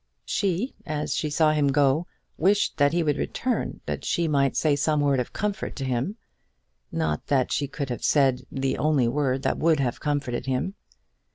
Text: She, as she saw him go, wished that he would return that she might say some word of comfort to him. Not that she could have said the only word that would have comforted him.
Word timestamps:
She, 0.25 0.73
as 0.83 1.13
she 1.13 1.29
saw 1.29 1.51
him 1.51 1.67
go, 1.67 2.07
wished 2.35 2.77
that 2.77 2.91
he 2.91 3.03
would 3.03 3.19
return 3.19 3.81
that 3.85 4.03
she 4.03 4.27
might 4.27 4.55
say 4.55 4.75
some 4.75 4.99
word 4.99 5.19
of 5.19 5.31
comfort 5.31 5.75
to 5.75 5.85
him. 5.85 6.15
Not 6.91 7.27
that 7.27 7.51
she 7.51 7.67
could 7.67 7.89
have 7.91 8.03
said 8.03 8.41
the 8.51 8.79
only 8.79 9.07
word 9.07 9.43
that 9.43 9.59
would 9.59 9.79
have 9.79 9.99
comforted 9.99 10.47
him. 10.47 10.73